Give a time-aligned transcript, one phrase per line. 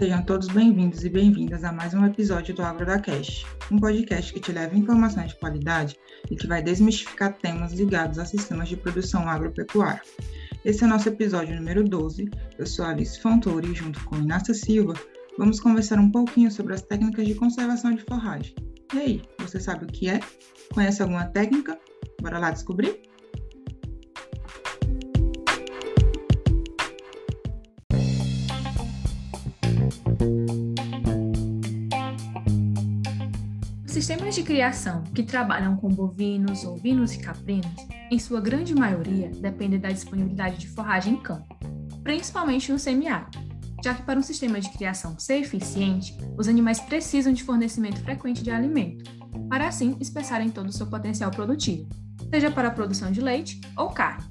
[0.00, 4.32] Sejam todos bem-vindos e bem-vindas a mais um episódio do Agro da Cash, um podcast
[4.32, 5.94] que te leva informações de qualidade
[6.30, 10.00] e que vai desmistificar temas ligados a sistemas de produção agropecuária.
[10.64, 12.30] Esse é o nosso episódio número 12.
[12.58, 14.94] Eu sou Alice Fontouri e junto com Inácia Silva
[15.36, 18.54] vamos conversar um pouquinho sobre as técnicas de conservação de forragem.
[18.94, 20.20] E aí, você sabe o que é?
[20.72, 21.78] Conhece alguma técnica?
[22.22, 23.02] Bora lá descobrir?
[34.00, 37.70] Sistemas de criação que trabalham com bovinos, ovinos e caprinos,
[38.10, 41.54] em sua grande maioria, dependem da disponibilidade de forragem em campo,
[42.02, 43.38] principalmente no semiárido,
[43.84, 48.42] já que para um sistema de criação ser eficiente, os animais precisam de fornecimento frequente
[48.42, 49.04] de alimento,
[49.50, 51.86] para assim expressarem todo o seu potencial produtivo,
[52.30, 54.24] seja para a produção de leite ou carne.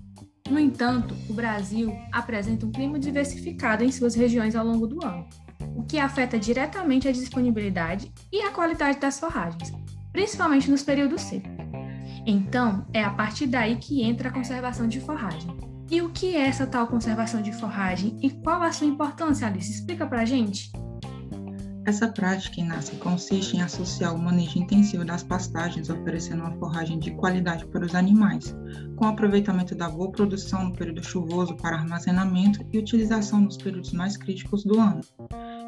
[0.49, 5.29] No entanto, o Brasil apresenta um clima diversificado em suas regiões ao longo do ano,
[5.75, 9.71] o que afeta diretamente a disponibilidade e a qualidade das forragens,
[10.11, 11.51] principalmente nos períodos secos.
[12.25, 15.57] Então, é a partir daí que entra a conservação de forragem.
[15.89, 19.71] E o que é essa tal conservação de forragem e qual a sua importância, Alice?
[19.71, 20.71] Explica pra gente.
[21.85, 27.09] Essa prática, Inácia, consiste em associar o manejo intensivo das pastagens, oferecendo uma forragem de
[27.09, 28.55] qualidade para os animais,
[28.95, 34.15] com aproveitamento da boa produção no período chuvoso para armazenamento e utilização nos períodos mais
[34.17, 35.01] críticos do ano.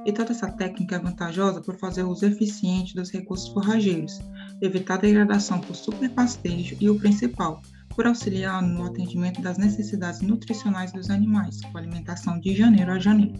[0.05, 4.19] E toda essa técnica é vantajosa por fazer uso eficiente dos recursos forrageiros,
[4.61, 7.61] evitar degradação por superpastejo e o principal,
[7.95, 13.35] por auxiliar no atendimento das necessidades nutricionais dos animais, com alimentação de janeiro a janeiro.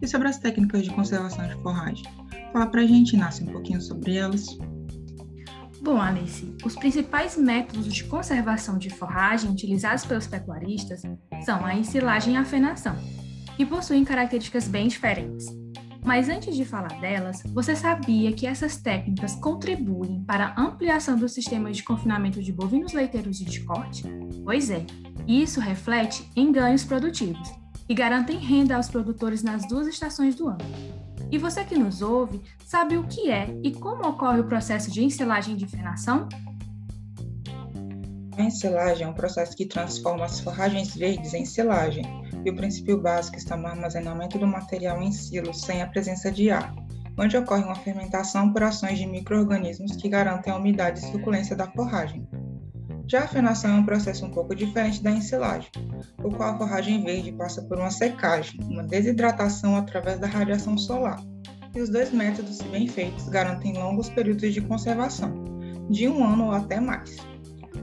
[0.00, 2.04] E sobre as técnicas de conservação de forragem?
[2.52, 4.56] Fala pra gente, Inácio, um pouquinho sobre elas.
[5.82, 11.02] Bom, Alice, os principais métodos de conservação de forragem utilizados pelos pecuaristas
[11.44, 12.96] são a ensilagem e a fenação,
[13.56, 15.46] que possuem características bem diferentes.
[16.04, 21.32] Mas antes de falar delas, você sabia que essas técnicas contribuem para a ampliação dos
[21.32, 24.04] sistemas de confinamento de bovinos leiteiros e de corte?
[24.44, 24.84] Pois é,
[25.26, 27.50] isso reflete em ganhos produtivos
[27.88, 30.58] e garantem renda aos produtores nas duas estações do ano.
[31.30, 35.02] E você que nos ouve, sabe o que é e como ocorre o processo de
[35.02, 36.28] ensilagem de fenação?
[38.36, 42.04] A ensilagem é um processo que transforma as forragens verdes em silagem,
[42.44, 46.50] e o princípio básico está no armazenamento do material em silos sem a presença de
[46.50, 46.74] ar,
[47.18, 51.66] onde ocorre uma fermentação por ações de micro-organismos que garantem a umidade e suculência da
[51.68, 52.28] forragem.
[53.06, 55.70] Já a fenação é um processo um pouco diferente da ensilagem,
[56.22, 61.20] o qual a forragem verde passa por uma secagem, uma desidratação através da radiação solar.
[61.74, 65.32] E os dois métodos, se bem feitos, garantem longos períodos de conservação,
[65.90, 67.16] de um ano ou até mais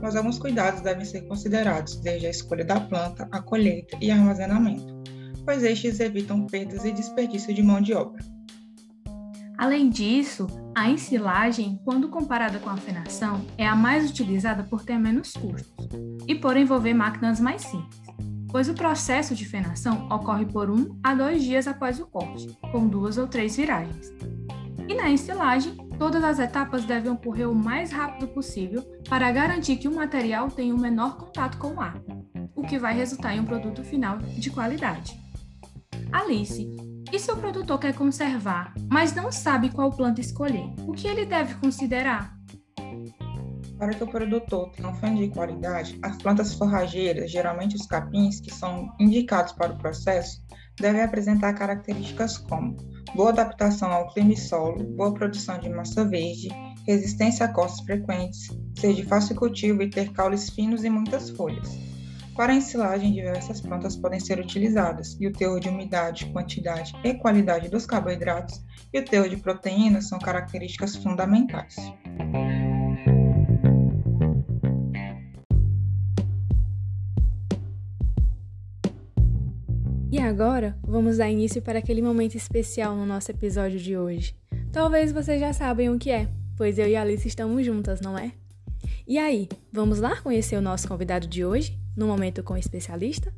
[0.01, 4.93] mas alguns cuidados devem ser considerados, desde a escolha da planta, a colheita e armazenamento,
[5.43, 8.23] pois estes evitam perdas e desperdício de mão de obra.
[9.57, 14.97] Além disso, a ensilagem, quando comparada com a fenação, é a mais utilizada por ter
[14.97, 15.87] menos custos
[16.27, 18.01] e por envolver máquinas mais simples,
[18.49, 22.87] pois o processo de fenação ocorre por um a dois dias após o corte, com
[22.87, 24.11] duas ou três viragens.
[24.87, 29.87] E na ensilagem, todas as etapas devem ocorrer o mais rápido possível para garantir que
[29.87, 32.01] o material tenha o menor contato com o ar,
[32.55, 35.15] o que vai resultar em um produto final de qualidade.
[36.11, 36.67] Alice,
[37.13, 40.65] e se o produtor quer conservar, mas não sabe qual planta escolher?
[40.87, 42.35] O que ele deve considerar?
[43.77, 48.39] Para que o produtor tenha um fã de qualidade, as plantas forrageiras, geralmente os capins,
[48.39, 50.41] que são indicados para o processo,
[50.79, 52.75] devem apresentar características como
[53.15, 56.49] boa adaptação ao clima e solo, boa produção de massa verde,
[56.87, 61.69] resistência a costas frequentes, ser de fácil cultivo e ter caules finos e muitas folhas.
[62.35, 67.13] Para a ensilagem, diversas plantas podem ser utilizadas, e o teor de umidade, quantidade e
[67.13, 68.63] qualidade dos carboidratos
[68.93, 71.75] e o teor de proteínas são características fundamentais.
[80.21, 84.35] Agora, vamos dar início para aquele momento especial no nosso episódio de hoje.
[84.71, 88.31] Talvez vocês já sabem o que é, pois eu e Alice estamos juntas, não é?
[89.07, 93.33] E aí, vamos lá conhecer o nosso convidado de hoje, no Momento com o Especialista?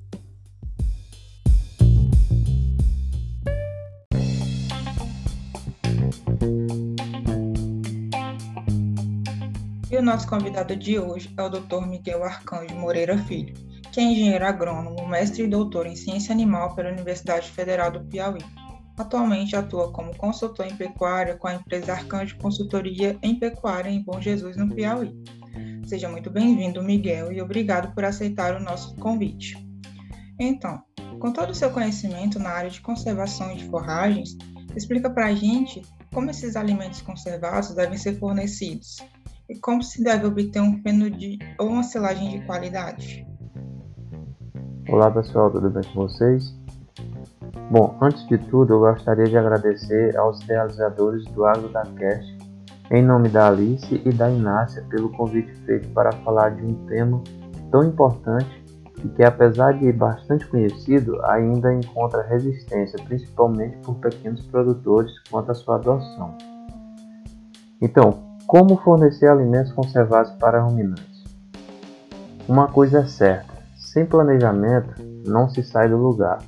[10.04, 11.86] Nosso convidado de hoje é o Dr.
[11.88, 13.54] Miguel Arcanjo Moreira Filho
[13.94, 18.42] que é engenheiro agrônomo, mestre e doutor em ciência animal pela Universidade Federal do Piauí.
[18.98, 24.20] Atualmente atua como consultor em pecuária com a empresa Arcanjo Consultoria em Pecuária em Bom
[24.20, 25.14] Jesus, no Piauí.
[25.86, 29.56] Seja muito bem-vindo, Miguel, e obrigado por aceitar o nosso convite.
[30.40, 30.82] Então,
[31.20, 34.36] Com todo o seu conhecimento na área de conservação de forragens,
[34.76, 38.98] explica para a gente como esses alimentos conservados devem ser fornecidos
[39.50, 43.28] e como se deve obter um feno de, ou uma silagem de qualidade.
[44.90, 46.56] Olá pessoal, tudo bem com vocês?
[47.70, 52.38] Bom, antes de tudo eu gostaria de agradecer aos realizadores do AgroDaCast,
[52.92, 57.22] em nome da Alice e da Inácia, pelo convite feito para falar de um tema
[57.72, 58.64] tão importante
[59.04, 65.54] e que, apesar de bastante conhecido, ainda encontra resistência, principalmente por pequenos produtores, quanto à
[65.56, 66.38] sua adoção.
[67.82, 71.24] Então, como fornecer alimentos conservados para ruminantes?
[72.48, 74.94] Uma coisa é certa: sem planejamento,
[75.26, 76.40] não se sai do lugar.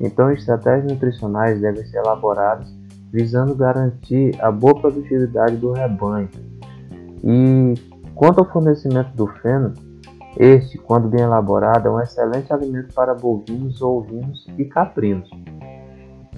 [0.00, 2.80] Então, estratégias nutricionais devem ser elaboradas
[3.12, 6.28] visando garantir a boa produtividade do rebanho.
[7.22, 7.74] E
[8.14, 9.74] quanto ao fornecimento do feno,
[10.36, 15.28] este, quando bem elaborado, é um excelente alimento para bovinos, ovinos e caprinos.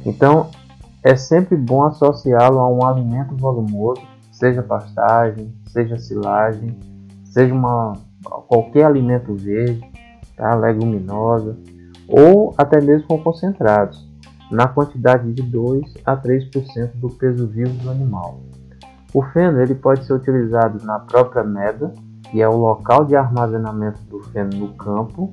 [0.05, 0.49] Então,
[1.03, 4.00] é sempre bom associá-lo a um alimento volumoso,
[4.42, 6.76] seja pastagem, seja silagem,
[7.26, 7.92] seja uma,
[8.48, 9.88] qualquer alimento verde,
[10.36, 10.52] tá?
[10.56, 11.56] leguminosa,
[12.08, 14.04] ou até mesmo com concentrados,
[14.50, 18.40] na quantidade de 2 a 3% do peso vivo do animal.
[19.14, 21.94] O feno ele pode ser utilizado na própria meda,
[22.28, 25.32] que é o local de armazenamento do feno no campo,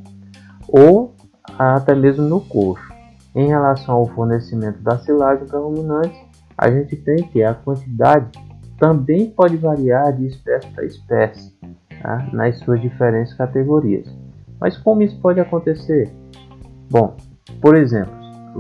[0.67, 1.15] ou
[1.57, 2.93] até mesmo no coxo.
[3.33, 6.19] Em relação ao fornecimento da silagem para ruminantes,
[6.55, 8.48] a gente tem que a quantidade
[8.79, 11.53] também pode variar de espécie para espécie,
[12.01, 12.29] tá?
[12.31, 14.07] nas suas diferentes categorias.
[14.59, 16.11] Mas como isso pode acontecer?
[16.89, 17.15] Bom,
[17.61, 18.13] por exemplo,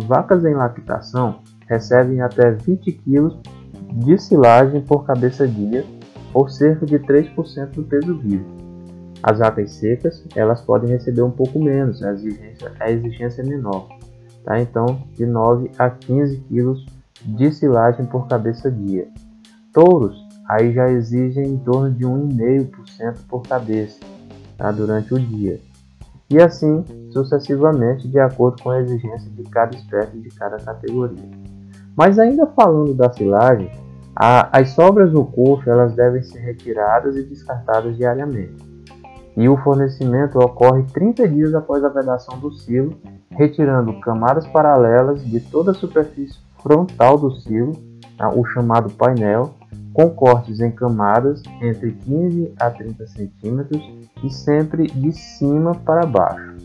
[0.07, 3.37] vacas em lactação recebem até 20 kg
[3.93, 5.85] de silagem por cabeça dia
[6.33, 8.45] ou cerca de 3% do peso vivo.
[9.21, 13.87] As vacas secas, elas podem receber um pouco menos, a exigência, a exigência é menor,
[14.45, 14.59] tá?
[14.61, 16.75] então de 9 a 15 kg
[17.25, 19.07] de silagem por cabeça dia.
[19.79, 23.97] Touros, aí já exigem em torno de 1,5% por cabeça
[24.57, 24.73] tá?
[24.73, 25.57] durante o dia.
[26.29, 26.83] E assim
[27.13, 31.23] sucessivamente, de acordo com a exigência de cada espécie de cada categoria.
[31.95, 33.71] Mas ainda falando da silagem,
[34.13, 38.61] a, as sobras do coxo elas devem ser retiradas e descartadas diariamente.
[39.37, 42.99] E o fornecimento ocorre 30 dias após a vedação do silo,
[43.31, 47.88] retirando camadas paralelas de toda a superfície frontal do silo?
[48.27, 49.53] O chamado painel,
[49.93, 53.81] com cortes em camadas entre 15 a 30 centímetros
[54.23, 56.55] e sempre de cima para baixo.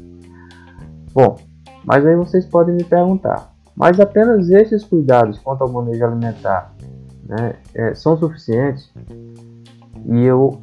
[1.12, 1.36] Bom,
[1.84, 6.74] mas aí vocês podem me perguntar, mas apenas estes cuidados quanto ao manejo alimentar
[7.26, 8.92] né, é, são suficientes?
[10.06, 10.60] E eu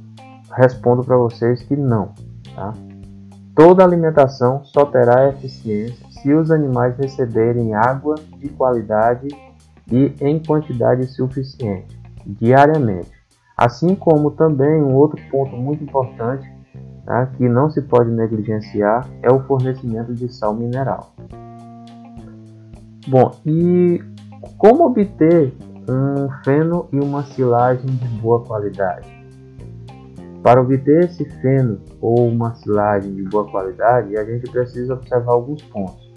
[0.54, 2.14] respondo para vocês que não.
[2.56, 2.74] Tá?
[3.56, 9.28] Toda alimentação só terá eficiência se os animais receberem água de qualidade
[9.92, 13.12] e em quantidade suficiente diariamente.
[13.58, 16.50] Assim como também um outro ponto muito importante
[17.06, 21.14] tá, que não se pode negligenciar é o fornecimento de sal mineral.
[23.08, 24.02] Bom, e
[24.58, 25.54] como obter
[25.90, 29.08] um feno e uma silagem de boa qualidade.
[30.44, 35.62] Para obter esse feno ou uma silagem de boa qualidade, a gente precisa observar alguns
[35.64, 36.12] pontos.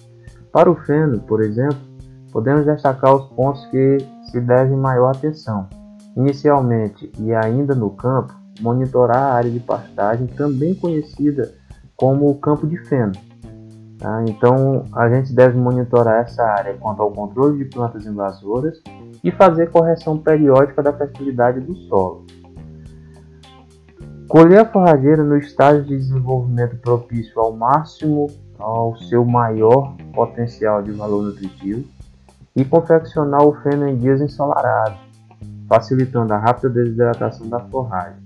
[0.50, 1.93] Para o feno, por exemplo,
[2.34, 3.98] podemos destacar os pontos que
[4.32, 5.68] se devem maior atenção.
[6.16, 11.54] Inicialmente e ainda no campo, monitorar a área de pastagem, também conhecida
[11.96, 13.12] como o campo de feno.
[14.00, 14.24] Tá?
[14.26, 18.82] Então, a gente deve monitorar essa área quanto ao controle de plantas invasoras
[19.22, 22.26] e fazer correção periódica da fertilidade do solo.
[24.26, 28.26] Colher a forrageira no estágio de desenvolvimento propício ao máximo
[28.58, 31.93] ao seu maior potencial de valor nutritivo
[32.54, 34.98] e confeccionar o feno em dias ensolarados,
[35.68, 38.22] facilitando a rápida desidratação da forragem.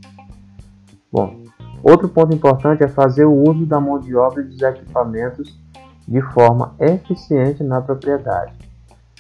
[1.11, 1.43] Bom,
[1.83, 5.59] outro ponto importante é fazer o uso da mão de obra e dos equipamentos
[6.07, 8.53] de forma eficiente na propriedade.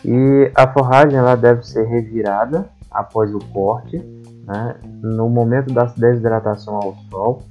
[0.04, 3.98] E a forragem ela deve ser revirada após o corte,
[4.44, 7.42] né, no momento da desidratação ao sol,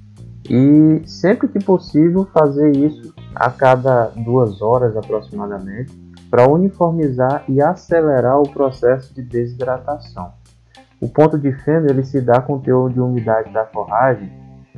[0.50, 8.40] e sempre que possível fazer isso a cada duas horas aproximadamente, para uniformizar e acelerar
[8.40, 10.32] o processo de desidratação.
[11.00, 14.32] O ponto de feno ele se dá com o teor de umidade da forragem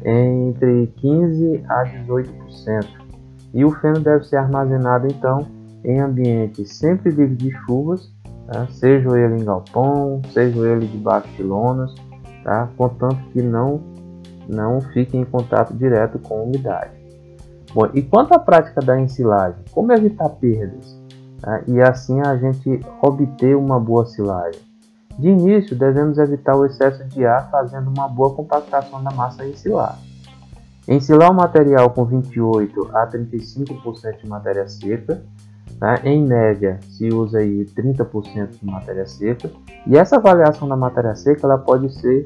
[0.03, 2.87] entre 15 a 18%,
[3.53, 5.47] e o feno deve ser armazenado então
[5.83, 8.13] em ambiente sempre livre de chuvas,
[8.47, 8.67] tá?
[8.67, 11.93] seja ele em galpão, seja ele debaixo de lonas,
[12.43, 12.69] tá?
[12.77, 13.81] contanto que não,
[14.47, 16.91] não fique em contato direto com umidade.
[17.73, 20.98] Bom, e quanto à prática da ensilagem, como evitar perdas
[21.41, 24.61] né, e assim a gente obter uma boa silagem?
[25.17, 29.99] De início, devemos evitar o excesso de ar fazendo uma boa compactação da massa ensilar.
[30.87, 35.21] Ensilar o material com 28 a 35% de matéria seca,
[35.79, 35.99] né?
[36.05, 39.51] em média se usa aí 30% de matéria seca,
[39.85, 42.23] e essa avaliação da matéria seca ela pode ser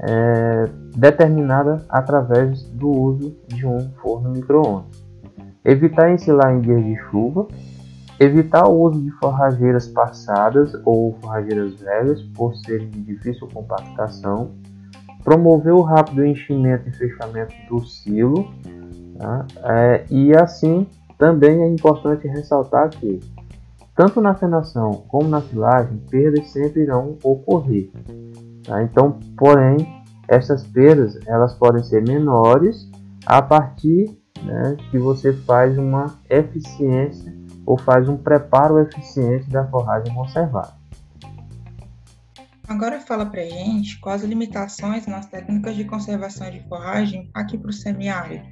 [0.00, 5.02] é, determinada através do uso de um forno micro-ondas.
[5.64, 7.48] Evitar ensilar em dias de chuva,
[8.18, 14.52] evitar o uso de forrageiras passadas ou forrageiras velhas por serem de difícil compactação,
[15.22, 18.48] promover o rápido enchimento e fechamento do silo,
[19.18, 19.46] tá?
[19.64, 20.86] é, e assim
[21.18, 23.20] também é importante ressaltar que
[23.96, 27.90] tanto na fenação como na silagem, perdas sempre irão ocorrer.
[28.64, 28.82] Tá?
[28.82, 32.90] Então, porém, essas perdas elas podem ser menores
[33.24, 34.10] a partir
[34.42, 40.72] né, que você faz uma eficiência ou faz um preparo eficiente da forragem conservada.
[42.66, 47.68] Agora fala pra gente quais as limitações nas técnicas de conservação de forragem aqui para
[47.68, 48.44] o semiárido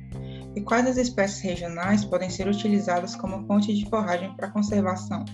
[0.55, 5.25] e quais as espécies regionais podem ser utilizadas como fonte de forragem para conservação.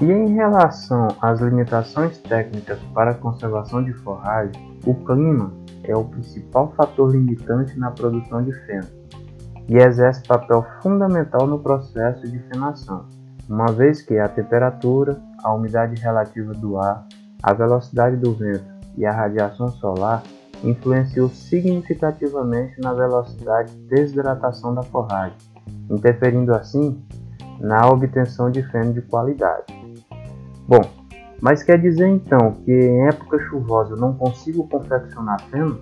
[0.00, 5.52] E em relação às limitações técnicas para a conservação de forragem, o clima
[5.84, 8.97] é o principal fator limitante na produção de feno
[9.68, 13.04] e exerce papel fundamental no processo de fenação,
[13.48, 17.06] uma vez que a temperatura, a umidade relativa do ar,
[17.42, 18.64] a velocidade do vento
[18.96, 20.22] e a radiação solar
[20.64, 25.36] influenciam significativamente na velocidade de desidratação da forragem,
[25.88, 27.00] interferindo assim
[27.60, 29.66] na obtenção de feno de qualidade.
[30.66, 30.80] Bom,
[31.40, 35.80] mas quer dizer então que em época chuvosa eu não consigo confeccionar feno?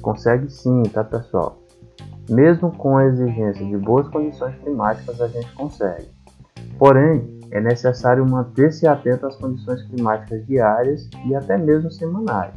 [0.00, 1.63] Consegue sim, tá pessoal?
[2.28, 6.08] Mesmo com a exigência de boas condições climáticas a gente consegue.
[6.78, 12.54] Porém, é necessário manter-se atento às condições climáticas diárias e até mesmo semanais.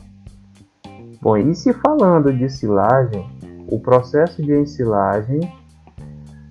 [1.21, 3.29] Bom, e se falando de silagem,
[3.69, 5.39] o processo de ensilagem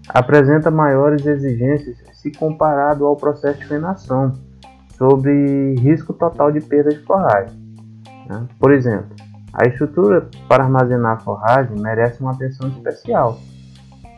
[0.09, 4.33] apresenta maiores exigências se comparado ao processo de fenação,
[4.97, 7.55] sobre risco total de perda de forragem.
[8.29, 8.47] Né?
[8.59, 9.15] Por exemplo,
[9.57, 13.39] a estrutura para armazenar forragem merece uma atenção especial.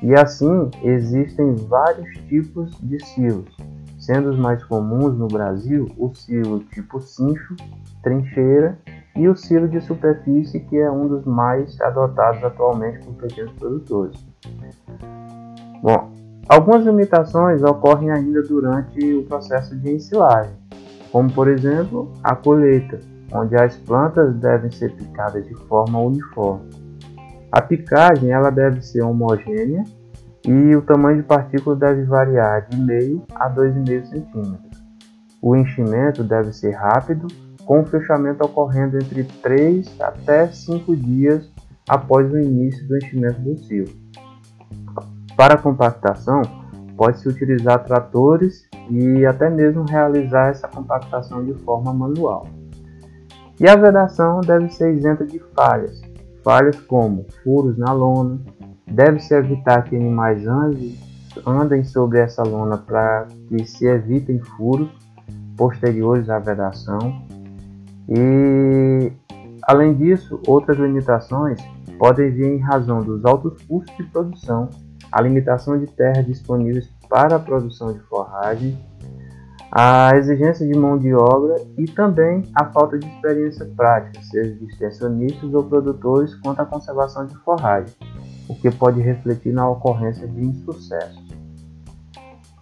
[0.02, 3.56] E assim, existem vários tipos de silos,
[3.98, 7.54] sendo os mais comuns no Brasil o silo tipo cincho,
[8.02, 8.78] trincheira
[9.16, 14.26] e o silo de superfície, que é um dos mais adotados atualmente por pequenos produtores.
[15.82, 16.12] Bom,
[16.48, 20.58] algumas limitações ocorrem ainda durante o processo de ensilagem
[21.10, 23.00] como por exemplo a colheita,
[23.32, 26.68] onde as plantas devem ser picadas de forma uniforme.
[27.50, 29.84] A picagem ela deve ser homogênea
[30.46, 34.78] e o tamanho de partículas deve variar de meio a 2,5 centímetros.
[35.40, 37.26] O enchimento deve ser rápido,
[37.64, 41.50] com o fechamento ocorrendo entre 3 até 5 dias
[41.88, 43.88] após o início do enchimento do silo.
[45.36, 46.42] Para a compactação,
[46.96, 52.46] pode-se utilizar tratores e até mesmo realizar essa compactação de forma manual.
[53.60, 56.00] E a vedação deve ser isenta de falhas,
[56.44, 58.38] falhas como furos na lona,
[58.86, 60.46] deve-se evitar que animais
[61.44, 64.88] andem sobre essa lona para que se evitem furos
[65.56, 67.20] posteriores à vedação.
[68.08, 69.12] E
[69.62, 71.58] além disso, outras limitações
[71.98, 74.70] podem vir em razão dos altos custos de produção,
[75.10, 78.78] a limitação de terras disponíveis para a produção de forragem,
[79.70, 84.64] a exigência de mão de obra e também a falta de experiência prática, seja de
[84.64, 87.94] extensionistas ou produtores quanto à conservação de forragem,
[88.48, 91.22] o que pode refletir na ocorrência de insucesso.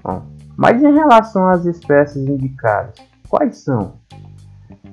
[0.03, 0.23] Bom,
[0.57, 2.95] mas em relação às espécies indicadas,
[3.29, 3.95] quais são?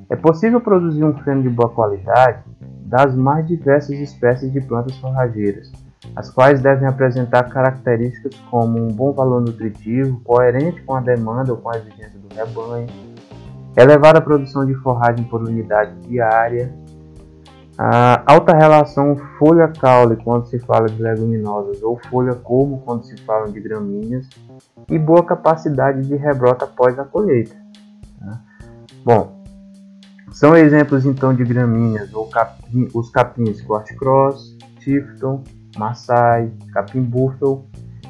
[0.09, 2.43] É possível produzir um feno de boa qualidade
[2.85, 5.71] das mais diversas espécies de plantas forrageiras,
[6.15, 11.57] as quais devem apresentar características como um bom valor nutritivo, coerente com a demanda ou
[11.57, 12.87] com a exigência do rebanho,
[13.75, 16.71] elevar a produção de forragem por unidade diária,
[17.77, 23.59] a alta relação folha-caule quando se fala de leguminosas ou folha-como quando se fala de
[23.59, 24.29] gramíneas
[24.87, 27.55] e boa capacidade de rebrota após a colheita.
[28.19, 28.39] Tá?
[29.03, 29.43] Bom,
[30.31, 35.43] são exemplos então de gramíneas ou capim, os capins Corte Cross, Tifton,
[35.77, 37.65] Maasai, Capim Buffalo,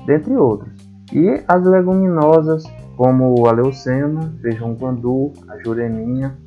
[0.05, 0.73] dentre outros.
[1.11, 2.63] E as leguminosas
[2.95, 6.37] como a leucena, feijão guandu, a jureminha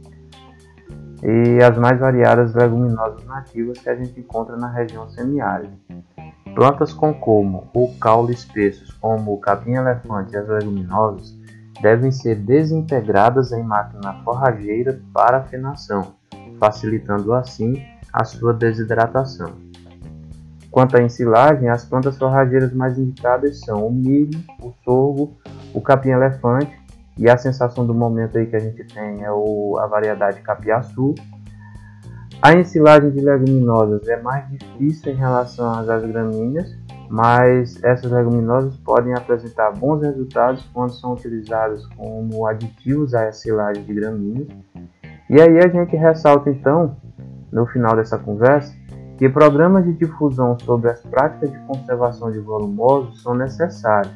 [1.22, 5.72] e as mais variadas leguminosas nativas que a gente encontra na região semiárida.
[6.54, 11.34] plantas com como ou caule espessos, como o capim-elefante e as leguminosas,
[11.82, 16.14] devem ser desintegradas em máquina forrageira para afinação,
[16.58, 17.74] facilitando assim
[18.12, 19.65] a sua desidratação.
[20.70, 25.36] Quanto à ensilagem, as plantas forrageiras mais indicadas são o milho, o sorgo,
[25.72, 26.76] o capim-elefante
[27.18, 31.14] e a sensação do momento aí que a gente tem é o, a variedade capiaçu.
[32.42, 36.76] A ensilagem de leguminosas é mais difícil em relação às gramíneas,
[37.08, 43.94] mas essas leguminosas podem apresentar bons resultados quando são utilizadas como aditivos à silagem de
[43.94, 44.48] gramíneas.
[45.30, 46.96] E aí a gente ressalta então,
[47.50, 48.74] no final dessa conversa,
[49.18, 54.14] que programas de difusão sobre as práticas de conservação de volumosos são necessários,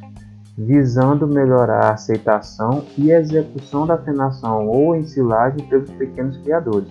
[0.56, 6.88] visando melhorar a aceitação e execução da fenação ou ensilagem pelos pequenos criadores.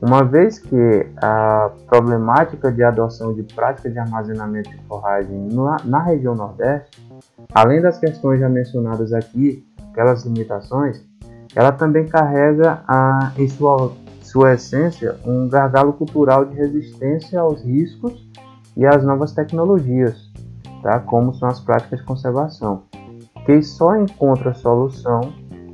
[0.00, 6.02] Uma vez que a problemática de adoção de prática de armazenamento de forragem na, na
[6.02, 7.06] região Nordeste,
[7.52, 11.04] além das questões já mencionadas aqui, aquelas limitações,
[11.54, 13.92] ela também carrega a, em sua,
[14.30, 18.28] sua essência um gargalo cultural de resistência aos riscos
[18.76, 20.30] e às novas tecnologias,
[20.82, 21.00] tá?
[21.00, 22.84] como são as práticas de conservação,
[23.44, 25.20] que só encontra solução,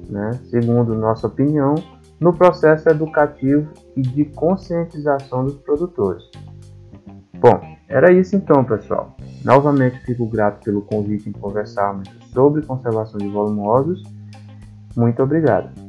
[0.09, 1.75] né, segundo nossa opinião,
[2.19, 6.25] no processo educativo e de conscientização dos produtores.
[7.39, 9.15] Bom, era isso então, pessoal.
[9.45, 14.03] Novamente fico grato pelo convite em conversarmos sobre conservação de volumosos.
[14.97, 15.86] Muito obrigado.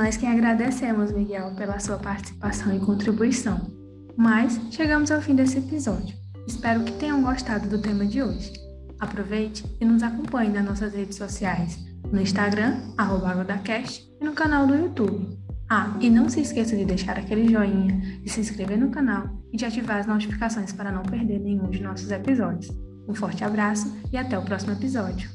[0.00, 3.60] Nós que agradecemos, Miguel, pela sua participação e contribuição.
[4.16, 6.16] Mas chegamos ao fim desse episódio.
[6.46, 8.50] Espero que tenham gostado do tema de hoje.
[8.98, 11.78] Aproveite e nos acompanhe nas nossas redes sociais,
[12.10, 15.38] no Instagram, AgrodaCast, e no canal do YouTube.
[15.68, 19.58] Ah, e não se esqueça de deixar aquele joinha, de se inscrever no canal e
[19.58, 22.74] de ativar as notificações para não perder nenhum de nossos episódios.
[23.06, 25.28] Um forte abraço e até o próximo episódio.